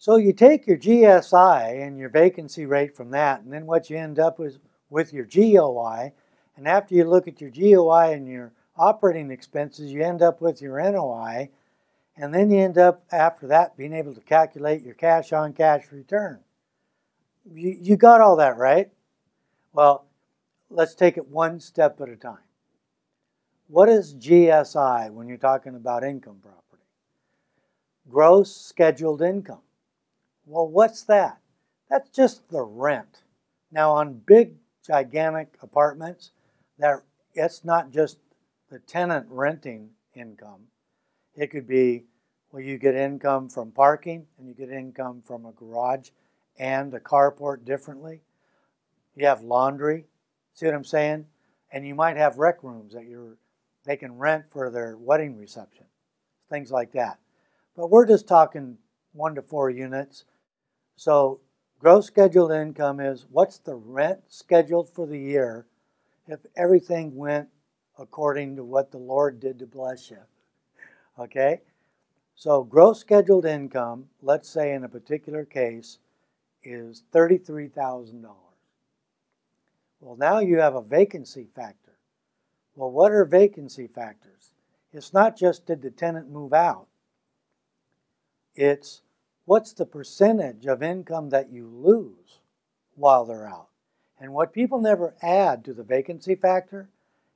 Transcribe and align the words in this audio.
So 0.00 0.16
you 0.16 0.32
take 0.32 0.66
your 0.66 0.78
GSI 0.78 1.86
and 1.86 1.98
your 1.98 2.08
vacancy 2.08 2.64
rate 2.64 2.96
from 2.96 3.10
that, 3.10 3.42
and 3.42 3.52
then 3.52 3.66
what 3.66 3.90
you 3.90 3.98
end 3.98 4.18
up 4.18 4.38
with 4.38 4.58
with 4.88 5.12
your 5.12 5.26
GOI, 5.26 6.14
and 6.56 6.66
after 6.66 6.94
you 6.94 7.04
look 7.04 7.28
at 7.28 7.38
your 7.38 7.50
GOI 7.50 8.14
and 8.14 8.26
your 8.26 8.50
operating 8.78 9.30
expenses, 9.30 9.92
you 9.92 10.02
end 10.02 10.22
up 10.22 10.40
with 10.40 10.62
your 10.62 10.80
NOI, 10.80 11.50
and 12.16 12.32
then 12.32 12.50
you 12.50 12.60
end 12.60 12.78
up 12.78 13.04
after 13.12 13.46
that 13.48 13.76
being 13.76 13.92
able 13.92 14.14
to 14.14 14.22
calculate 14.22 14.82
your 14.82 14.94
cash 14.94 15.34
on 15.34 15.52
cash 15.52 15.92
return. 15.92 16.40
You, 17.52 17.76
you 17.78 17.96
got 17.98 18.22
all 18.22 18.36
that 18.36 18.56
right? 18.56 18.90
Well, 19.74 20.06
let's 20.70 20.94
take 20.94 21.18
it 21.18 21.28
one 21.28 21.60
step 21.60 22.00
at 22.00 22.08
a 22.08 22.16
time. 22.16 22.38
What 23.68 23.90
is 23.90 24.14
GSI 24.14 25.10
when 25.12 25.28
you're 25.28 25.36
talking 25.36 25.74
about 25.74 26.04
income 26.04 26.38
property? 26.40 26.84
Gross 28.08 28.56
scheduled 28.56 29.20
income. 29.20 29.60
Well, 30.46 30.68
what's 30.68 31.02
that? 31.04 31.38
That's 31.88 32.10
just 32.10 32.48
the 32.48 32.62
rent. 32.62 33.22
Now, 33.72 33.92
on 33.92 34.20
big, 34.26 34.54
gigantic 34.86 35.56
apartments, 35.62 36.32
that 36.78 37.02
it's 37.34 37.64
not 37.64 37.90
just 37.90 38.18
the 38.70 38.78
tenant 38.78 39.26
renting 39.28 39.90
income. 40.14 40.62
It 41.34 41.48
could 41.50 41.66
be 41.66 42.04
well, 42.52 42.62
you 42.62 42.78
get 42.78 42.96
income 42.96 43.48
from 43.48 43.70
parking, 43.70 44.26
and 44.38 44.48
you 44.48 44.54
get 44.54 44.70
income 44.70 45.22
from 45.24 45.46
a 45.46 45.52
garage 45.52 46.10
and 46.58 46.92
a 46.92 46.98
carport 46.98 47.64
differently. 47.64 48.22
You 49.14 49.26
have 49.26 49.42
laundry. 49.42 50.06
See 50.54 50.66
what 50.66 50.74
I'm 50.74 50.84
saying? 50.84 51.26
And 51.70 51.86
you 51.86 51.94
might 51.94 52.16
have 52.16 52.38
rec 52.38 52.62
rooms 52.64 52.92
that 52.94 53.06
you're 53.06 53.36
they 53.84 53.96
can 53.96 54.18
rent 54.18 54.44
for 54.50 54.70
their 54.70 54.96
wedding 54.98 55.38
reception, 55.38 55.86
things 56.50 56.70
like 56.70 56.92
that. 56.92 57.18
But 57.74 57.88
we're 57.88 58.06
just 58.06 58.28
talking 58.28 58.76
one 59.12 59.34
to 59.34 59.42
four 59.42 59.70
units. 59.70 60.24
So 60.96 61.40
gross 61.78 62.06
scheduled 62.06 62.52
income 62.52 63.00
is 63.00 63.26
what's 63.30 63.58
the 63.58 63.74
rent 63.74 64.20
scheduled 64.28 64.88
for 64.88 65.06
the 65.06 65.18
year 65.18 65.66
if 66.26 66.40
everything 66.56 67.16
went 67.16 67.48
according 67.98 68.56
to 68.56 68.64
what 68.64 68.90
the 68.90 68.98
Lord 68.98 69.40
did 69.40 69.58
to 69.58 69.66
bless 69.66 70.10
you. 70.10 70.18
Okay? 71.18 71.60
So 72.34 72.64
gross 72.64 73.00
scheduled 73.00 73.44
income, 73.44 74.06
let's 74.22 74.48
say 74.48 74.72
in 74.72 74.84
a 74.84 74.88
particular 74.88 75.44
case, 75.44 75.98
is 76.62 77.02
$33,000. 77.12 78.24
Well, 80.00 80.16
now 80.16 80.38
you 80.38 80.58
have 80.58 80.74
a 80.74 80.82
vacancy 80.82 81.48
factor. 81.54 81.98
Well, 82.74 82.90
what 82.90 83.12
are 83.12 83.24
vacancy 83.24 83.86
factors? 83.86 84.52
It's 84.92 85.12
not 85.12 85.36
just 85.36 85.66
did 85.66 85.82
the 85.82 85.90
tenant 85.90 86.30
move 86.30 86.52
out, 86.52 86.86
it's 88.60 89.00
what's 89.46 89.72
the 89.72 89.86
percentage 89.86 90.66
of 90.66 90.82
income 90.82 91.30
that 91.30 91.50
you 91.50 91.66
lose 91.66 92.40
while 92.94 93.24
they're 93.24 93.48
out. 93.48 93.68
And 94.20 94.34
what 94.34 94.52
people 94.52 94.80
never 94.80 95.14
add 95.22 95.64
to 95.64 95.72
the 95.72 95.82
vacancy 95.82 96.34
factor 96.34 96.90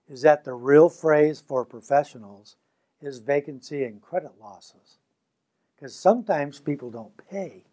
is 0.07 0.21
that 0.21 0.45
the 0.45 0.53
real 0.53 0.91
phrase 0.91 1.41
for 1.41 1.65
professionals 1.65 2.57
is 3.01 3.21
vacancy 3.21 3.85
and 3.85 4.03
credit 4.03 4.33
losses. 4.39 4.99
Because 5.75 5.95
sometimes 5.95 6.61
people 6.61 6.91
don't 6.91 7.17
pay. 7.31 7.65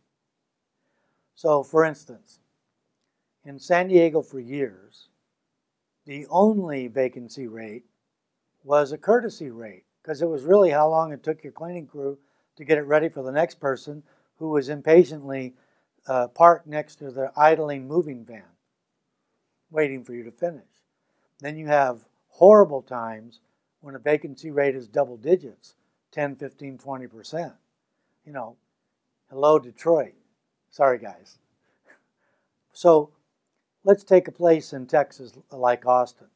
So, 1.35 1.61
for 1.61 1.83
instance, 1.83 2.39
in 3.43 3.59
San 3.59 3.89
Diego 3.89 4.21
for 4.21 4.39
years, 4.39 5.09
the 6.05 6.25
only 6.29 6.87
vacancy 6.87 7.47
rate 7.47 7.83
was 8.63 8.93
a 8.93 8.97
courtesy 8.97 9.49
rate 9.49 9.83
because 10.01 10.21
it 10.21 10.29
was 10.29 10.43
really 10.43 10.69
how 10.69 10.87
long 10.89 11.11
it 11.11 11.21
took 11.21 11.43
your 11.43 11.51
cleaning 11.51 11.85
crew 11.85 12.17
to 12.57 12.65
get 12.65 12.77
it 12.77 12.83
ready 12.83 13.09
for 13.09 13.23
the 13.23 13.31
next 13.31 13.59
person 13.59 14.03
who 14.37 14.49
was 14.49 14.69
impatiently 14.69 15.53
uh, 16.07 16.27
parked 16.27 16.67
next 16.67 16.95
to 16.95 17.11
the 17.11 17.31
idling 17.35 17.87
moving 17.87 18.25
van, 18.25 18.43
waiting 19.69 20.03
for 20.03 20.13
you 20.13 20.23
to 20.23 20.31
finish. 20.31 20.63
Then 21.39 21.57
you 21.57 21.67
have 21.67 22.05
horrible 22.27 22.81
times 22.81 23.39
when 23.81 23.95
a 23.95 23.99
vacancy 23.99 24.51
rate 24.51 24.75
is 24.75 24.87
double 24.87 25.17
digits 25.17 25.75
10, 26.11 26.35
15, 26.35 26.77
20%. 26.77 27.53
You 28.25 28.33
know, 28.33 28.55
hello, 29.29 29.59
Detroit. 29.59 30.13
Sorry, 30.69 30.99
guys. 30.99 31.37
So 32.73 33.11
let's 33.83 34.03
take 34.03 34.27
a 34.27 34.31
place 34.31 34.73
in 34.73 34.87
Texas 34.87 35.33
like 35.51 35.85
Austin. 35.85 36.27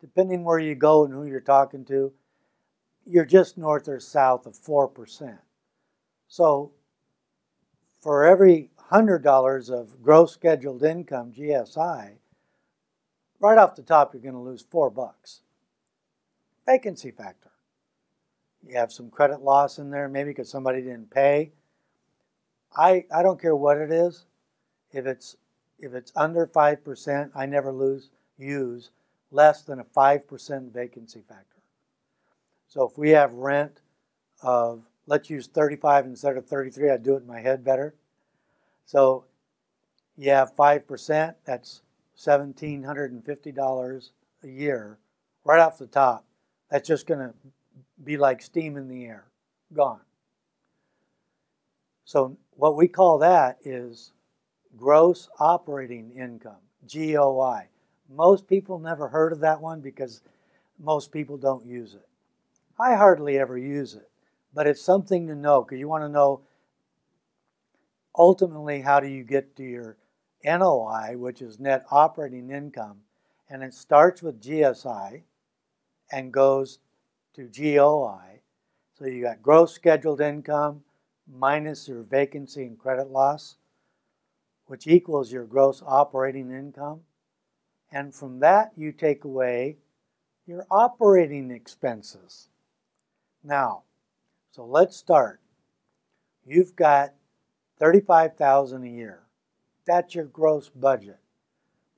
Depending 0.00 0.44
where 0.44 0.58
you 0.58 0.74
go 0.74 1.04
and 1.04 1.14
who 1.14 1.24
you're 1.24 1.40
talking 1.40 1.84
to, 1.86 2.12
you're 3.04 3.24
just 3.24 3.58
north 3.58 3.88
or 3.88 4.00
south 4.00 4.46
of 4.46 4.54
4%. 4.54 5.38
So 6.28 6.72
for 8.00 8.24
every 8.24 8.70
$100 8.90 9.70
of 9.70 10.02
gross 10.02 10.32
scheduled 10.32 10.82
income, 10.82 11.32
GSI, 11.32 12.12
right 13.40 13.58
off 13.58 13.76
the 13.76 13.82
top, 13.82 14.12
you're 14.12 14.22
going 14.22 14.34
to 14.34 14.40
lose 14.40 14.64
four 14.68 14.90
bucks. 14.90 15.40
Vacancy 16.66 17.10
factor. 17.10 17.50
You 18.66 18.76
have 18.76 18.92
some 18.92 19.10
credit 19.10 19.42
loss 19.42 19.78
in 19.78 19.90
there, 19.90 20.08
maybe 20.08 20.30
because 20.30 20.48
somebody 20.48 20.82
didn't 20.82 21.10
pay. 21.10 21.52
I, 22.76 23.04
I 23.14 23.22
don't 23.22 23.40
care 23.40 23.56
what 23.56 23.78
it 23.78 23.90
is. 23.90 24.24
If 24.92 25.06
it's 25.06 25.36
if 25.78 25.94
it's 25.94 26.12
under 26.14 26.46
five 26.46 26.84
percent, 26.84 27.32
I 27.34 27.46
never 27.46 27.72
lose 27.72 28.10
use 28.38 28.90
less 29.32 29.62
than 29.62 29.80
a 29.80 29.84
five 29.84 30.28
percent 30.28 30.72
vacancy 30.72 31.22
factor. 31.28 31.61
So 32.72 32.88
if 32.88 32.96
we 32.96 33.10
have 33.10 33.34
rent 33.34 33.82
of 34.42 34.84
let's 35.06 35.28
use 35.28 35.46
35 35.46 36.06
instead 36.06 36.38
of 36.38 36.46
33, 36.46 36.88
I 36.88 36.96
do 36.96 37.16
it 37.16 37.20
in 37.20 37.26
my 37.26 37.40
head 37.40 37.62
better. 37.62 37.94
So 38.86 39.26
you 40.16 40.30
have 40.30 40.56
5%, 40.56 41.34
that's 41.44 41.82
$1,750 42.18 44.10
a 44.42 44.48
year 44.48 44.98
right 45.44 45.60
off 45.60 45.76
the 45.76 45.86
top. 45.86 46.24
That's 46.70 46.88
just 46.88 47.06
going 47.06 47.20
to 47.20 47.34
be 48.02 48.16
like 48.16 48.40
steam 48.40 48.78
in 48.78 48.88
the 48.88 49.04
air, 49.04 49.26
gone. 49.74 50.00
So, 52.06 52.38
what 52.52 52.74
we 52.74 52.88
call 52.88 53.18
that 53.18 53.58
is 53.66 54.12
gross 54.78 55.28
operating 55.38 56.10
income, 56.12 56.62
GOI. 56.90 57.68
Most 58.08 58.46
people 58.48 58.78
never 58.78 59.08
heard 59.08 59.34
of 59.34 59.40
that 59.40 59.60
one 59.60 59.82
because 59.82 60.22
most 60.78 61.12
people 61.12 61.36
don't 61.36 61.66
use 61.66 61.92
it. 61.92 62.06
I 62.78 62.94
hardly 62.94 63.38
ever 63.38 63.58
use 63.58 63.94
it, 63.94 64.10
but 64.54 64.66
it's 64.66 64.82
something 64.82 65.26
to 65.26 65.34
know 65.34 65.62
because 65.62 65.78
you 65.78 65.88
want 65.88 66.04
to 66.04 66.08
know 66.08 66.42
ultimately 68.16 68.80
how 68.80 69.00
do 69.00 69.08
you 69.08 69.24
get 69.24 69.56
to 69.56 69.62
your 69.62 69.96
NOI, 70.44 71.16
which 71.16 71.40
is 71.42 71.58
net 71.58 71.84
operating 71.90 72.50
income, 72.50 72.98
and 73.48 73.62
it 73.62 73.74
starts 73.74 74.22
with 74.22 74.42
GSI 74.42 75.22
and 76.10 76.32
goes 76.32 76.78
to 77.34 77.48
GOI. 77.48 78.40
So 78.98 79.06
you 79.06 79.22
got 79.22 79.42
gross 79.42 79.74
scheduled 79.74 80.20
income 80.20 80.82
minus 81.26 81.88
your 81.88 82.02
vacancy 82.02 82.64
and 82.64 82.78
credit 82.78 83.10
loss, 83.10 83.56
which 84.66 84.86
equals 84.86 85.32
your 85.32 85.44
gross 85.44 85.82
operating 85.86 86.50
income. 86.50 87.00
And 87.90 88.14
from 88.14 88.40
that, 88.40 88.72
you 88.76 88.92
take 88.92 89.24
away 89.24 89.76
your 90.46 90.66
operating 90.70 91.50
expenses. 91.50 92.48
Now, 93.44 93.82
so 94.50 94.64
let's 94.64 94.96
start. 94.96 95.40
You've 96.44 96.76
got 96.76 97.14
35,000 97.78 98.84
a 98.84 98.88
year. 98.88 99.22
That's 99.86 100.14
your 100.14 100.26
gross 100.26 100.68
budget. 100.68 101.18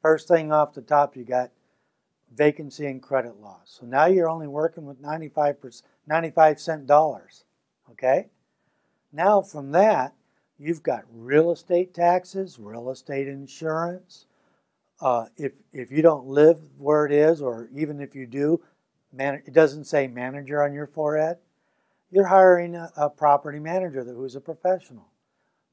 First 0.01 0.29
thing 0.29 0.53
off 0.53 0.75
the 0.75 0.83
top, 0.83 1.17
you 1.17 1.25
got 1.25 1.51
vacancy 2.35 2.87
and 2.87 3.03
credit 3.03 3.41
loss. 3.41 3.79
So 3.81 3.87
now 3.87 4.07
you're 4.07 4.29
only 4.29 4.47
working 4.47 4.87
with 4.87 5.01
95, 5.01 5.57
95 6.07 6.61
cent 6.61 6.87
dollars. 6.87 7.45
Okay? 7.91 8.29
Now 9.13 9.43
from 9.43 9.73
that, 9.73 10.15
you've 10.59 10.83
got 10.83 11.05
real 11.13 11.53
estate 11.53 11.95
taxes, 11.95 12.59
real 12.59 12.91
estate 12.91 13.29
insurance. 13.29 14.27
Uh, 15.01 15.27
if, 15.37 15.53
if 15.73 15.91
you 15.91 16.03
don't 16.03 16.27
live 16.27 16.59
where 16.79 17.05
it 17.05 17.13
is, 17.13 17.43
or 17.43 17.69
even 17.75 18.01
if 18.01 18.15
you 18.15 18.27
do, 18.27 18.61
man, 19.15 19.43
it 19.47 19.53
doesn't 19.53 19.85
say 19.85 20.07
manager 20.07 20.63
on 20.63 20.75
your 20.75 20.87
forehead, 20.87 21.39
you're 22.11 22.27
hiring 22.27 22.75
a, 22.75 22.91
a 22.97 23.11
property 23.11 23.59
manager 23.59 24.05
who's 24.05 24.37
a 24.37 24.41
professional. 24.41 25.09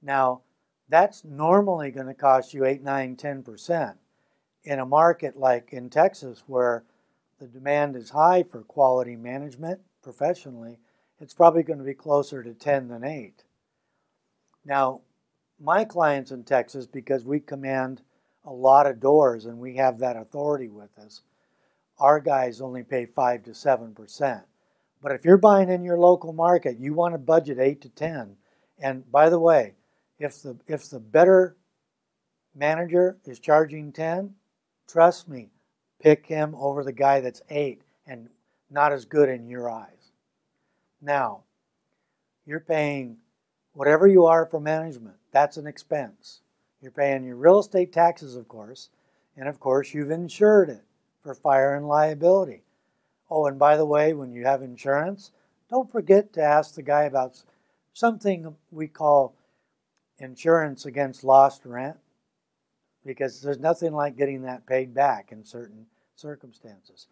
Now, 0.01 0.41
that's 0.89 1.23
normally 1.23 1.91
going 1.91 2.07
to 2.07 2.13
cost 2.13 2.53
you 2.53 2.65
8, 2.65 2.83
9, 2.83 3.15
10% 3.15 3.95
in 4.63 4.79
a 4.79 4.85
market 4.85 5.37
like 5.37 5.71
in 5.71 5.89
Texas 5.89 6.43
where 6.47 6.83
the 7.39 7.47
demand 7.47 7.95
is 7.95 8.11
high 8.11 8.43
for 8.43 8.61
quality 8.61 9.15
management 9.15 9.79
professionally, 10.01 10.77
it's 11.19 11.33
probably 11.33 11.63
going 11.63 11.79
to 11.79 11.85
be 11.85 11.93
closer 11.93 12.43
to 12.43 12.53
10 12.53 12.87
than 12.87 13.03
8. 13.03 13.43
Now, 14.65 15.01
my 15.59 15.85
clients 15.85 16.31
in 16.31 16.43
Texas, 16.43 16.87
because 16.87 17.23
we 17.23 17.39
command 17.39 18.01
a 18.45 18.51
lot 18.51 18.87
of 18.87 18.99
doors 18.99 19.45
and 19.45 19.59
we 19.59 19.75
have 19.75 19.99
that 19.99 20.17
authority 20.17 20.67
with 20.67 20.97
us, 20.97 21.21
our 21.99 22.19
guys 22.19 22.61
only 22.61 22.83
pay 22.83 23.05
5 23.05 23.43
to 23.43 23.51
7%. 23.51 24.43
But 25.01 25.11
if 25.13 25.25
you're 25.25 25.37
buying 25.37 25.69
in 25.69 25.83
your 25.83 25.97
local 25.97 26.33
market, 26.33 26.79
you 26.79 26.93
want 26.93 27.13
to 27.13 27.17
budget 27.17 27.59
8 27.59 27.81
to 27.81 27.89
10. 27.89 28.35
And 28.79 29.11
by 29.11 29.29
the 29.29 29.39
way, 29.39 29.75
If 30.19 30.43
the 30.43 30.55
if 30.67 30.87
the 30.89 30.99
better 30.99 31.57
manager 32.53 33.17
is 33.25 33.39
charging 33.39 33.91
10, 33.91 34.35
trust 34.87 35.27
me, 35.27 35.49
pick 35.99 36.27
him 36.27 36.53
over 36.55 36.83
the 36.83 36.91
guy 36.93 37.21
that's 37.21 37.41
8 37.49 37.81
and 38.05 38.29
not 38.69 38.93
as 38.93 39.05
good 39.05 39.29
in 39.29 39.49
your 39.49 39.69
eyes. 39.69 40.11
Now, 41.01 41.43
you're 42.45 42.59
paying 42.59 43.17
whatever 43.73 44.07
you 44.07 44.25
are 44.25 44.45
for 44.45 44.59
management. 44.59 45.15
That's 45.31 45.57
an 45.57 45.65
expense. 45.65 46.41
You're 46.81 46.91
paying 46.91 47.23
your 47.23 47.37
real 47.37 47.59
estate 47.59 47.91
taxes, 47.91 48.35
of 48.35 48.47
course, 48.47 48.89
and 49.35 49.47
of 49.47 49.59
course, 49.59 49.93
you've 49.93 50.11
insured 50.11 50.69
it 50.69 50.83
for 51.21 51.33
fire 51.33 51.75
and 51.75 51.87
liability. 51.87 52.63
Oh, 53.29 53.45
and 53.45 53.57
by 53.57 53.77
the 53.77 53.85
way, 53.85 54.13
when 54.13 54.33
you 54.33 54.45
have 54.45 54.61
insurance, 54.61 55.31
don't 55.69 55.91
forget 55.91 56.33
to 56.33 56.41
ask 56.41 56.75
the 56.75 56.81
guy 56.81 57.03
about 57.03 57.41
something 57.93 58.55
we 58.71 58.87
call 58.87 59.35
insurance 60.17 60.85
against 60.85 61.23
lost 61.23 61.65
rent 61.65 61.97
because 63.05 63.41
there's 63.41 63.59
nothing 63.59 63.93
like 63.93 64.17
getting 64.17 64.43
that 64.43 64.65
paid 64.65 64.93
back 64.93 65.31
in 65.31 65.43
certain 65.43 65.85
circumstances. 66.15 67.07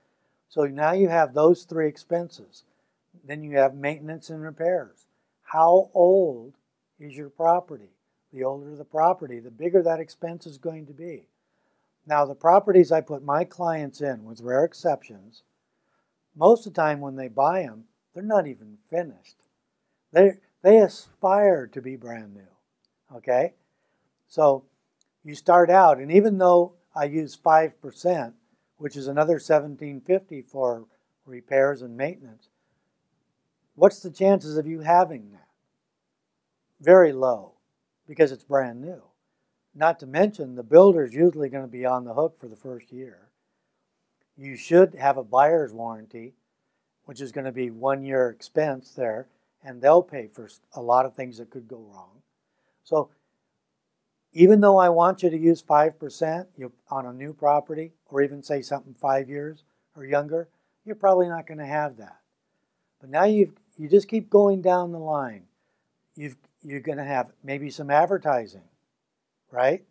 So 0.50 0.66
now 0.66 0.92
you 0.92 1.10
have 1.10 1.34
those 1.34 1.64
three 1.64 1.88
expenses. 1.88 2.64
Then 3.24 3.44
you 3.44 3.58
have 3.58 3.76
maintenance 3.76 4.30
and 4.30 4.42
repairs. 4.42 5.08
How 5.44 5.90
old 5.94 6.54
is 7.00 7.16
your 7.16 7.30
property? 7.30 7.90
The 8.32 8.44
older 8.44 8.76
the 8.76 8.86
property, 8.86 9.40
the 9.40 9.50
bigger 9.50 9.82
that 9.82 10.00
expense 10.00 10.46
is 10.46 10.58
going 10.58 10.86
to 10.88 10.94
be. 10.94 11.28
Now, 12.10 12.26
the 12.26 12.34
properties 12.34 12.92
I 12.92 13.02
put 13.02 13.24
my 13.24 13.44
clients 13.44 14.02
in, 14.02 14.26
with 14.26 14.42
rare 14.42 14.66
exceptions, 14.66 15.44
most 16.36 16.66
of 16.66 16.74
the 16.74 16.82
time 16.82 17.02
when 17.02 17.16
they 17.16 17.28
buy 17.28 17.62
them, 17.62 17.84
they're 18.14 18.24
not 18.24 18.48
even 18.48 18.80
finished. 18.90 19.36
They, 20.12 20.32
they 20.64 20.80
aspire 20.80 21.68
to 21.68 21.82
be 21.84 21.96
brand 21.96 22.34
new. 22.34 23.18
Okay? 23.18 23.54
So 24.28 24.64
you 25.24 25.36
start 25.36 25.70
out, 25.70 26.00
and 26.00 26.12
even 26.12 26.40
though 26.40 26.74
I 26.96 27.04
use 27.04 27.38
5%, 27.38 28.34
which 28.78 28.96
is 28.96 29.06
another 29.06 29.34
1750 29.34 30.42
for 30.42 30.86
repairs 31.28 31.84
and 31.84 31.96
maintenance, 31.96 32.50
what's 33.76 34.00
the 34.00 34.10
chances 34.10 34.58
of 34.58 34.66
you 34.66 34.80
having 34.80 35.30
that? 35.34 35.48
Very 36.82 37.14
low 37.14 37.52
because 38.08 38.32
it's 38.32 38.44
brand 38.44 38.82
new. 38.82 39.04
Not 39.76 40.00
to 40.00 40.08
mention, 40.08 40.56
the 40.56 40.64
builder 40.64 41.04
is 41.04 41.14
usually 41.14 41.50
going 41.50 41.64
to 41.64 41.72
be 41.72 41.86
on 41.86 42.04
the 42.04 42.14
hook 42.14 42.40
for 42.40 42.48
the 42.48 42.56
first 42.56 42.92
year. 42.92 43.30
You 44.38 44.56
should 44.56 44.96
have 44.96 45.18
a 45.18 45.24
buyer's 45.24 45.74
warranty, 45.74 46.34
which 47.06 47.22
is 47.22 47.32
going 47.32 47.46
to 47.46 47.52
be 47.52 47.70
one 47.70 48.04
year 48.04 48.30
expense 48.30 48.92
there, 48.92 49.28
and 49.64 49.82
they'll 49.82 50.02
pay 50.04 50.28
for 50.28 50.50
a 50.74 50.82
lot 50.82 51.06
of 51.06 51.16
things 51.16 51.38
that 51.38 51.50
could 51.50 51.68
go 51.68 51.78
wrong. 51.78 52.22
So 52.84 53.10
even 54.34 54.62
though 54.62 54.78
I 54.78 54.90
want 54.90 55.24
you 55.24 55.30
to 55.30 55.38
use 55.38 55.62
5% 55.62 56.48
on 56.90 57.06
a 57.06 57.14
new 57.14 57.34
property, 57.34 57.92
or 58.08 58.22
even 58.22 58.44
say 58.44 58.62
something 58.62 58.94
five 58.94 59.30
years 59.30 59.64
or 59.96 60.06
younger, 60.06 60.48
you're 60.86 60.96
probably 60.96 61.28
not 61.28 61.48
going 61.48 61.60
to 61.60 61.66
have 61.66 61.98
that. 61.98 62.20
But 63.00 63.10
now 63.10 63.26
you 63.26 63.54
you 63.80 63.88
just 63.88 64.10
keep 64.10 64.30
going 64.30 64.62
down 64.62 64.92
the 64.92 65.00
line. 65.00 65.44
You've, 66.16 66.36
you're 66.62 66.82
going 66.82 66.98
to 66.98 67.04
have 67.06 67.32
maybe 67.42 67.70
some 67.70 67.90
advertising, 67.90 68.64
right? 69.52 69.84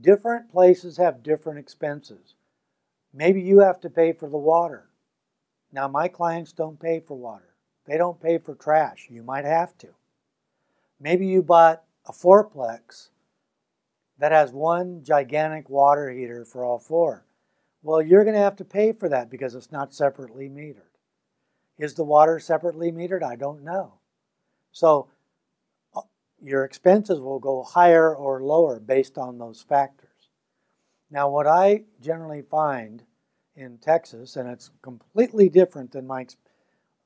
Different 0.00 0.50
places 0.50 0.96
have 0.98 1.22
different 1.22 1.58
expenses. 1.58 2.34
Maybe 3.12 3.40
you 3.40 3.60
have 3.60 3.80
to 3.80 3.90
pay 3.90 4.12
for 4.12 4.28
the 4.28 4.36
water. 4.36 4.90
Now, 5.72 5.88
my 5.88 6.08
clients 6.08 6.52
don't 6.52 6.80
pay 6.80 7.00
for 7.00 7.16
water, 7.16 7.54
they 7.86 7.96
don't 7.96 8.20
pay 8.20 8.38
for 8.38 8.54
trash. 8.54 9.08
You 9.10 9.22
might 9.22 9.44
have 9.44 9.76
to. 9.78 9.88
Maybe 11.00 11.26
you 11.26 11.42
bought 11.42 11.82
a 12.06 12.12
fourplex 12.12 13.10
that 14.18 14.32
has 14.32 14.52
one 14.52 15.02
gigantic 15.02 15.68
water 15.68 16.10
heater 16.10 16.44
for 16.44 16.64
all 16.64 16.78
four. 16.78 17.26
Well, 17.82 18.00
you're 18.02 18.24
going 18.24 18.34
to 18.34 18.40
have 18.40 18.56
to 18.56 18.64
pay 18.64 18.92
for 18.92 19.08
that 19.08 19.30
because 19.30 19.54
it's 19.54 19.70
not 19.70 19.94
separately 19.94 20.48
metered. 20.48 20.80
Is 21.78 21.94
the 21.94 22.04
water 22.04 22.38
separately 22.40 22.90
metered? 22.90 23.22
I 23.22 23.36
don't 23.36 23.62
know. 23.62 23.94
So 24.72 25.08
your 26.42 26.64
expenses 26.64 27.20
will 27.20 27.38
go 27.38 27.62
higher 27.62 28.14
or 28.14 28.42
lower 28.42 28.78
based 28.78 29.18
on 29.18 29.38
those 29.38 29.62
factors. 29.62 30.10
Now, 31.10 31.30
what 31.30 31.46
I 31.46 31.84
generally 32.00 32.42
find 32.42 33.02
in 33.54 33.78
Texas, 33.78 34.36
and 34.36 34.48
it's 34.48 34.70
completely 34.82 35.48
different 35.48 35.92
than 35.92 36.06
my 36.06 36.26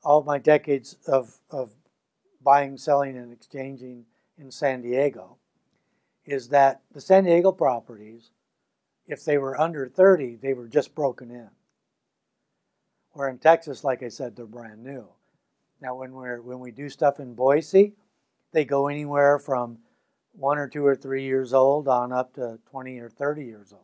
all 0.02 0.22
my 0.22 0.38
decades 0.38 0.96
of, 1.06 1.38
of 1.50 1.70
buying, 2.42 2.78
selling, 2.78 3.18
and 3.18 3.32
exchanging 3.32 4.06
in 4.38 4.50
San 4.50 4.80
Diego 4.80 5.36
is 6.24 6.48
that 6.48 6.80
the 6.92 7.00
San 7.00 7.24
Diego 7.24 7.52
properties, 7.52 8.30
if 9.06 9.24
they 9.24 9.36
were 9.36 9.60
under 9.60 9.88
30, 9.88 10.36
they 10.36 10.54
were 10.54 10.68
just 10.68 10.94
broken 10.94 11.30
in. 11.30 11.50
Where 13.12 13.28
in 13.28 13.38
Texas, 13.38 13.84
like 13.84 14.02
I 14.02 14.08
said, 14.08 14.36
they're 14.36 14.46
brand 14.46 14.82
new. 14.82 15.06
Now, 15.82 15.96
when 15.96 16.12
we're 16.12 16.40
when 16.40 16.60
we 16.60 16.70
do 16.70 16.88
stuff 16.88 17.20
in 17.20 17.34
Boise, 17.34 17.94
they 18.52 18.64
go 18.64 18.88
anywhere 18.88 19.38
from 19.38 19.78
one 20.32 20.58
or 20.58 20.68
two 20.68 20.84
or 20.86 20.94
three 20.94 21.24
years 21.24 21.52
old 21.52 21.88
on 21.88 22.12
up 22.12 22.34
to 22.34 22.58
20 22.70 22.98
or 22.98 23.08
30 23.08 23.44
years 23.44 23.72
old. 23.72 23.82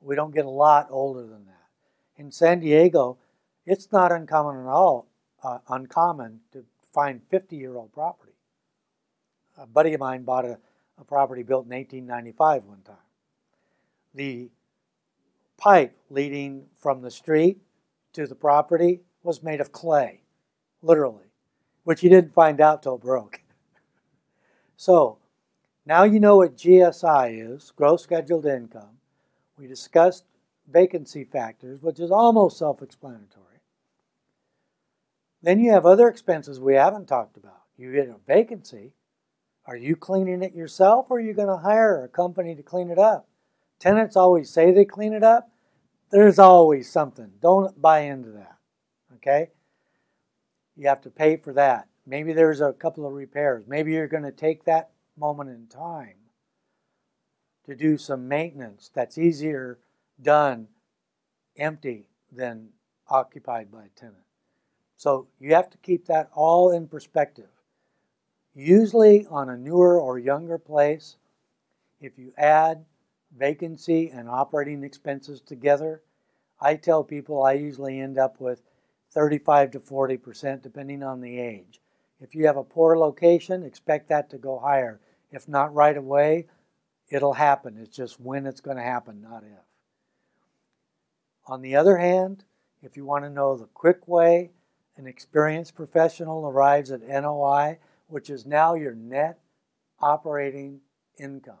We 0.00 0.14
don't 0.14 0.34
get 0.34 0.44
a 0.44 0.50
lot 0.50 0.88
older 0.90 1.22
than 1.22 1.46
that. 1.46 1.66
In 2.16 2.30
San 2.30 2.60
Diego, 2.60 3.18
it's 3.66 3.90
not 3.92 4.12
uncommon 4.12 4.60
at 4.60 4.68
all, 4.68 5.08
uh, 5.42 5.58
uncommon 5.68 6.40
to 6.52 6.64
find 6.92 7.20
50 7.30 7.56
year 7.56 7.76
old 7.76 7.92
property 7.92 8.28
a 9.58 9.66
buddy 9.66 9.92
of 9.92 10.00
mine 10.00 10.22
bought 10.22 10.44
a, 10.44 10.58
a 10.98 11.04
property 11.04 11.42
built 11.42 11.66
in 11.66 11.72
1895 11.72 12.64
one 12.64 12.80
time. 12.82 12.96
The 14.14 14.50
pipe 15.56 15.96
leading 16.08 16.66
from 16.78 17.02
the 17.02 17.10
street 17.10 17.58
to 18.12 18.26
the 18.26 18.34
property 18.34 19.00
was 19.22 19.42
made 19.42 19.60
of 19.60 19.72
clay, 19.72 20.22
literally, 20.80 21.26
which 21.84 22.00
he 22.00 22.08
didn't 22.08 22.32
find 22.32 22.60
out 22.60 22.82
till 22.82 22.98
broke. 22.98 23.40
So, 24.78 25.18
now 25.84 26.04
you 26.04 26.20
know 26.20 26.36
what 26.36 26.56
GSI 26.56 27.52
is, 27.52 27.72
gross 27.74 28.04
scheduled 28.04 28.46
income. 28.46 29.00
We 29.58 29.66
discussed 29.66 30.22
vacancy 30.72 31.24
factors, 31.24 31.82
which 31.82 31.98
is 31.98 32.12
almost 32.12 32.58
self 32.58 32.80
explanatory. 32.80 33.58
Then 35.42 35.58
you 35.58 35.72
have 35.72 35.84
other 35.84 36.06
expenses 36.06 36.60
we 36.60 36.76
haven't 36.76 37.06
talked 37.06 37.36
about. 37.36 37.62
You 37.76 37.92
get 37.92 38.08
a 38.08 38.14
vacancy, 38.24 38.92
are 39.66 39.76
you 39.76 39.96
cleaning 39.96 40.44
it 40.44 40.54
yourself 40.54 41.10
or 41.10 41.16
are 41.16 41.20
you 41.20 41.34
going 41.34 41.48
to 41.48 41.56
hire 41.56 42.04
a 42.04 42.08
company 42.08 42.54
to 42.54 42.62
clean 42.62 42.90
it 42.90 42.98
up? 43.00 43.26
Tenants 43.80 44.14
always 44.14 44.48
say 44.48 44.70
they 44.70 44.84
clean 44.84 45.12
it 45.12 45.24
up. 45.24 45.50
There's 46.10 46.38
always 46.38 46.88
something. 46.88 47.32
Don't 47.42 47.80
buy 47.82 48.00
into 48.00 48.30
that. 48.30 48.56
Okay? 49.16 49.50
You 50.76 50.86
have 50.86 51.00
to 51.02 51.10
pay 51.10 51.36
for 51.36 51.52
that. 51.54 51.88
Maybe 52.08 52.32
there's 52.32 52.62
a 52.62 52.72
couple 52.72 53.06
of 53.06 53.12
repairs. 53.12 53.64
Maybe 53.68 53.92
you're 53.92 54.08
going 54.08 54.22
to 54.22 54.32
take 54.32 54.64
that 54.64 54.92
moment 55.18 55.50
in 55.50 55.66
time 55.66 56.14
to 57.66 57.76
do 57.76 57.98
some 57.98 58.26
maintenance 58.26 58.90
that's 58.94 59.18
easier 59.18 59.78
done 60.22 60.68
empty 61.58 62.08
than 62.32 62.70
occupied 63.10 63.70
by 63.70 63.84
a 63.84 63.88
tenant. 64.00 64.24
So 64.96 65.28
you 65.38 65.52
have 65.52 65.68
to 65.68 65.78
keep 65.78 66.06
that 66.06 66.30
all 66.32 66.72
in 66.72 66.88
perspective. 66.88 67.50
Usually 68.54 69.26
on 69.26 69.50
a 69.50 69.58
newer 69.58 70.00
or 70.00 70.18
younger 70.18 70.56
place, 70.56 71.16
if 72.00 72.18
you 72.18 72.32
add 72.38 72.86
vacancy 73.36 74.08
and 74.08 74.30
operating 74.30 74.82
expenses 74.82 75.42
together, 75.42 76.00
I 76.58 76.76
tell 76.76 77.04
people 77.04 77.42
I 77.42 77.52
usually 77.52 78.00
end 78.00 78.16
up 78.16 78.40
with 78.40 78.62
35 79.10 79.72
to 79.72 79.80
40% 79.80 80.62
depending 80.62 81.02
on 81.02 81.20
the 81.20 81.38
age. 81.38 81.82
If 82.20 82.34
you 82.34 82.46
have 82.46 82.56
a 82.56 82.64
poor 82.64 82.96
location, 82.98 83.62
expect 83.62 84.08
that 84.08 84.30
to 84.30 84.38
go 84.38 84.58
higher. 84.58 85.00
If 85.30 85.48
not 85.48 85.74
right 85.74 85.96
away, 85.96 86.46
it'll 87.08 87.34
happen. 87.34 87.78
It's 87.80 87.96
just 87.96 88.20
when 88.20 88.46
it's 88.46 88.60
going 88.60 88.76
to 88.76 88.82
happen, 88.82 89.20
not 89.20 89.44
if. 89.44 89.64
On 91.46 91.62
the 91.62 91.76
other 91.76 91.96
hand, 91.96 92.44
if 92.82 92.96
you 92.96 93.04
want 93.04 93.24
to 93.24 93.30
know 93.30 93.56
the 93.56 93.66
quick 93.66 94.06
way 94.06 94.50
an 94.98 95.06
experienced 95.06 95.76
professional 95.76 96.46
arrives 96.46 96.90
at 96.90 97.06
NOI, 97.06 97.78
which 98.08 98.28
is 98.28 98.44
now 98.44 98.74
your 98.74 98.94
net 98.94 99.38
operating 100.00 100.80
income. 101.18 101.54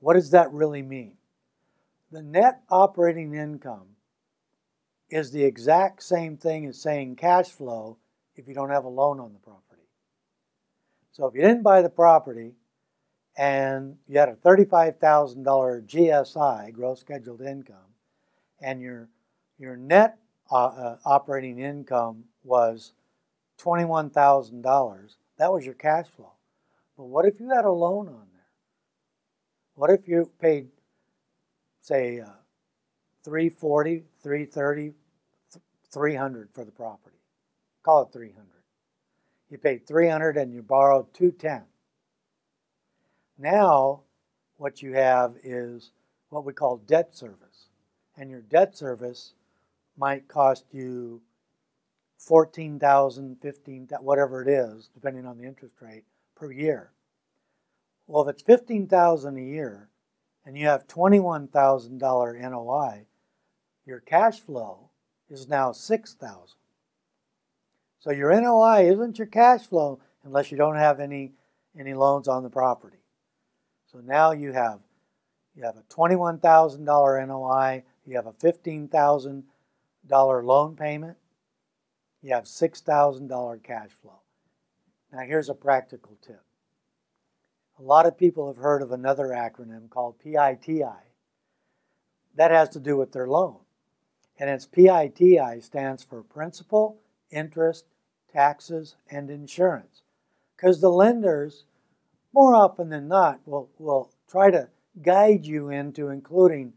What 0.00 0.14
does 0.14 0.30
that 0.30 0.52
really 0.52 0.82
mean? 0.82 1.16
The 2.10 2.22
net 2.22 2.60
operating 2.68 3.34
income 3.34 3.96
is 5.08 5.30
the 5.30 5.44
exact 5.44 6.02
same 6.02 6.36
thing 6.36 6.66
as 6.66 6.80
saying 6.80 7.16
cash 7.16 7.48
flow 7.48 7.96
if 8.36 8.48
you 8.48 8.54
don't 8.54 8.70
have 8.70 8.84
a 8.84 8.88
loan 8.88 9.20
on 9.20 9.32
the 9.32 9.38
property. 9.38 9.82
So 11.12 11.26
if 11.26 11.34
you 11.34 11.42
didn't 11.42 11.62
buy 11.62 11.82
the 11.82 11.90
property 11.90 12.52
and 13.36 13.96
you 14.06 14.18
had 14.18 14.28
a 14.28 14.34
$35,000 14.34 15.42
GSI, 15.86 16.72
gross 16.72 17.00
scheduled 17.00 17.42
income, 17.42 17.76
and 18.60 18.80
your, 18.80 19.08
your 19.58 19.76
net 19.76 20.18
uh, 20.50 20.66
uh, 20.66 20.96
operating 21.04 21.58
income 21.58 22.24
was 22.44 22.92
$21,000, 23.60 25.16
that 25.38 25.52
was 25.52 25.64
your 25.64 25.74
cash 25.74 26.06
flow. 26.08 26.32
But 26.96 27.04
what 27.04 27.26
if 27.26 27.40
you 27.40 27.50
had 27.50 27.64
a 27.64 27.70
loan 27.70 28.08
on 28.08 28.26
there? 28.32 28.42
What 29.74 29.90
if 29.90 30.06
you 30.06 30.30
paid, 30.40 30.68
say, 31.80 32.20
uh, 32.20 32.26
340, 33.24 34.04
330, 34.22 34.92
300 35.90 36.48
for 36.52 36.64
the 36.64 36.72
property? 36.72 37.16
Call 37.82 38.02
it 38.02 38.12
300. 38.12 38.46
You 39.50 39.58
paid 39.58 39.86
300 39.86 40.36
and 40.36 40.52
you 40.52 40.62
borrowed 40.62 41.12
210. 41.14 41.62
Now, 43.38 44.02
what 44.56 44.82
you 44.82 44.92
have 44.94 45.34
is 45.42 45.90
what 46.30 46.44
we 46.44 46.52
call 46.52 46.76
debt 46.78 47.14
service. 47.14 47.68
And 48.16 48.30
your 48.30 48.42
debt 48.42 48.76
service 48.76 49.34
might 49.96 50.28
cost 50.28 50.64
you 50.70 51.20
14,000, 52.18 53.36
15, 53.42 53.88
whatever 54.00 54.42
it 54.42 54.48
is, 54.48 54.88
depending 54.94 55.26
on 55.26 55.38
the 55.38 55.44
interest 55.44 55.74
rate 55.80 56.04
per 56.36 56.52
year. 56.52 56.92
Well, 58.06 58.22
if 58.28 58.34
it's 58.34 58.42
15,000 58.42 59.36
a 59.36 59.40
year 59.40 59.88
and 60.46 60.56
you 60.56 60.66
have 60.66 60.86
$21,000 60.86 62.50
NOI, 62.50 63.06
your 63.84 64.00
cash 64.00 64.40
flow 64.40 64.90
is 65.28 65.48
now 65.48 65.72
6,000. 65.72 66.56
So 68.02 68.10
your 68.10 68.38
NOI 68.38 68.90
isn't 68.90 69.18
your 69.18 69.28
cash 69.28 69.62
flow 69.62 70.00
unless 70.24 70.50
you 70.50 70.58
don't 70.58 70.76
have 70.76 70.98
any 70.98 71.32
any 71.78 71.94
loans 71.94 72.26
on 72.26 72.42
the 72.42 72.50
property. 72.50 72.98
So 73.86 74.00
now 74.00 74.32
you 74.32 74.52
have 74.52 74.80
you 75.54 75.64
have 75.64 75.76
a 75.76 75.84
$21,000 75.94 77.28
NOI, 77.28 77.84
you 78.06 78.16
have 78.16 78.26
a 78.26 78.32
$15,000 78.32 80.44
loan 80.44 80.76
payment, 80.76 81.18
you 82.22 82.34
have 82.34 82.44
$6,000 82.44 83.62
cash 83.62 83.90
flow. 83.90 84.20
Now, 85.12 85.20
here's 85.20 85.50
a 85.50 85.54
practical 85.54 86.16
tip. 86.22 86.42
A 87.78 87.82
lot 87.82 88.06
of 88.06 88.16
people 88.16 88.46
have 88.46 88.56
heard 88.56 88.80
of 88.80 88.92
another 88.92 89.28
acronym 89.28 89.90
called 89.90 90.18
PITI. 90.18 90.86
That 92.34 92.50
has 92.50 92.70
to 92.70 92.80
do 92.80 92.96
with 92.96 93.12
their 93.12 93.28
loan. 93.28 93.58
And 94.38 94.48
its 94.48 94.66
PITI 94.66 95.60
stands 95.60 96.02
for 96.02 96.22
principal, 96.22 96.98
interest, 97.30 97.84
taxes, 98.32 98.96
and 99.10 99.30
insurance. 99.30 100.02
Because 100.56 100.80
the 100.80 100.90
lenders, 100.90 101.64
more 102.32 102.54
often 102.54 102.88
than 102.88 103.08
not, 103.08 103.40
will, 103.46 103.68
will 103.78 104.10
try 104.28 104.50
to 104.50 104.68
guide 105.02 105.44
you 105.44 105.70
into 105.70 106.08
including 106.08 106.72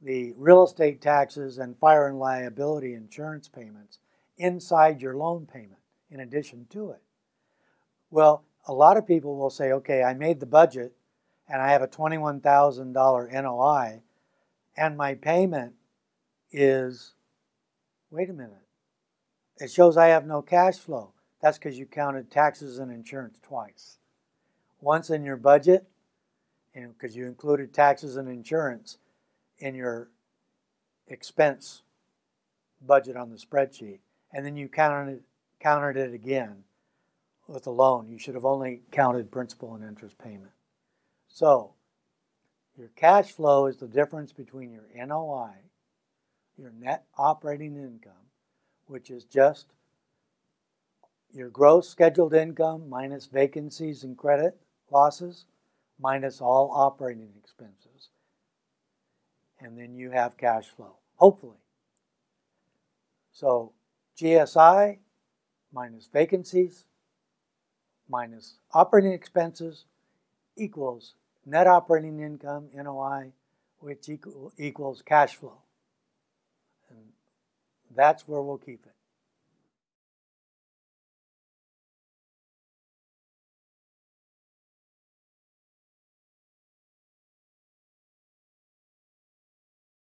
the 0.00 0.32
real 0.36 0.64
estate 0.64 1.00
taxes 1.00 1.58
and 1.58 1.78
fire 1.78 2.06
and 2.06 2.18
liability 2.18 2.94
insurance 2.94 3.48
payments 3.48 3.98
inside 4.36 5.02
your 5.02 5.16
loan 5.16 5.46
payment 5.46 5.80
in 6.10 6.20
addition 6.20 6.66
to 6.70 6.90
it. 6.90 7.02
Well, 8.10 8.44
a 8.66 8.72
lot 8.72 8.96
of 8.96 9.06
people 9.06 9.36
will 9.36 9.50
say, 9.50 9.72
okay, 9.72 10.02
I 10.02 10.14
made 10.14 10.40
the 10.40 10.46
budget 10.46 10.92
and 11.48 11.60
I 11.60 11.72
have 11.72 11.82
a 11.82 11.88
$21,000 11.88 13.42
NOI 13.42 14.02
and 14.76 14.96
my 14.96 15.14
payment 15.14 15.74
is, 16.52 17.14
wait 18.10 18.30
a 18.30 18.32
minute, 18.32 18.67
it 19.60 19.70
shows 19.70 19.96
I 19.96 20.06
have 20.06 20.26
no 20.26 20.42
cash 20.42 20.76
flow. 20.76 21.12
That's 21.40 21.58
because 21.58 21.78
you 21.78 21.86
counted 21.86 22.30
taxes 22.30 22.78
and 22.78 22.90
insurance 22.90 23.38
twice. 23.42 23.98
Once 24.80 25.10
in 25.10 25.24
your 25.24 25.36
budget, 25.36 25.86
because 26.74 27.16
you, 27.16 27.26
included 27.26 27.72
taxes 27.72 28.16
and 28.16 28.28
insurance 28.28 28.98
in 29.58 29.74
your 29.74 30.08
expense 31.08 31.82
budget 32.84 33.16
on 33.16 33.30
the 33.30 33.36
spreadsheet, 33.36 33.98
and 34.32 34.46
then 34.46 34.56
you 34.56 34.68
counted 34.68 35.14
it, 35.14 35.22
counted 35.60 35.96
it 35.96 36.14
again 36.14 36.64
with 37.48 37.66
a 37.66 37.70
loan. 37.70 38.08
You 38.08 38.18
should 38.18 38.34
have 38.34 38.44
only 38.44 38.82
counted 38.92 39.32
principal 39.32 39.74
and 39.74 39.82
interest 39.82 40.18
payment. 40.18 40.52
So, 41.26 41.72
your 42.76 42.90
cash 42.94 43.32
flow 43.32 43.66
is 43.66 43.78
the 43.78 43.88
difference 43.88 44.32
between 44.32 44.70
your 44.70 44.86
NOI, 44.94 45.50
your 46.56 46.70
net 46.70 47.06
operating 47.16 47.74
income, 47.76 48.27
which 48.88 49.10
is 49.10 49.24
just 49.24 49.66
your 51.32 51.50
gross 51.50 51.88
scheduled 51.88 52.34
income 52.34 52.88
minus 52.88 53.26
vacancies 53.26 54.02
and 54.02 54.16
credit 54.16 54.58
losses 54.90 55.44
minus 56.00 56.40
all 56.40 56.70
operating 56.72 57.30
expenses. 57.38 58.08
And 59.60 59.76
then 59.76 59.94
you 59.94 60.10
have 60.10 60.36
cash 60.36 60.68
flow, 60.68 60.96
hopefully. 61.16 61.58
So 63.32 63.72
GSI 64.18 64.98
minus 65.72 66.08
vacancies 66.12 66.84
minus 68.08 68.58
operating 68.72 69.12
expenses 69.12 69.84
equals 70.56 71.14
net 71.44 71.66
operating 71.66 72.20
income, 72.20 72.68
NOI, 72.74 73.32
which 73.80 74.08
equal, 74.08 74.52
equals 74.58 75.02
cash 75.02 75.34
flow. 75.34 75.58
That's 77.94 78.28
where 78.28 78.42
we'll 78.42 78.58
keep 78.58 78.86
it. 78.86 78.97